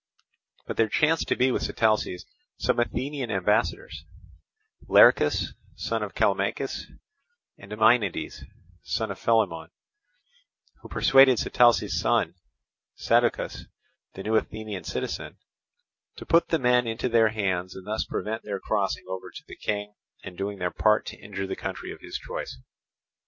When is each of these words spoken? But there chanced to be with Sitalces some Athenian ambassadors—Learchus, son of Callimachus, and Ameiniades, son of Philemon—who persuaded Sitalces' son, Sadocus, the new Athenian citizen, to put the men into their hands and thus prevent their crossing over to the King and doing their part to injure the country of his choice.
But 0.65 0.77
there 0.77 0.89
chanced 0.89 1.27
to 1.27 1.35
be 1.35 1.51
with 1.51 1.61
Sitalces 1.61 2.25
some 2.57 2.79
Athenian 2.79 3.29
ambassadors—Learchus, 3.29 5.53
son 5.75 6.01
of 6.01 6.15
Callimachus, 6.15 6.85
and 7.59 7.71
Ameiniades, 7.71 8.43
son 8.81 9.11
of 9.11 9.19
Philemon—who 9.19 10.89
persuaded 10.89 11.37
Sitalces' 11.37 11.99
son, 11.99 12.33
Sadocus, 12.97 13.65
the 14.15 14.23
new 14.23 14.35
Athenian 14.37 14.85
citizen, 14.85 15.37
to 16.15 16.25
put 16.25 16.47
the 16.47 16.57
men 16.57 16.87
into 16.87 17.07
their 17.07 17.29
hands 17.29 17.75
and 17.75 17.85
thus 17.85 18.03
prevent 18.03 18.41
their 18.41 18.59
crossing 18.59 19.03
over 19.07 19.29
to 19.29 19.43
the 19.47 19.55
King 19.55 19.93
and 20.23 20.35
doing 20.35 20.57
their 20.57 20.71
part 20.71 21.05
to 21.05 21.17
injure 21.19 21.45
the 21.45 21.55
country 21.55 21.91
of 21.91 22.01
his 22.01 22.17
choice. 22.17 22.57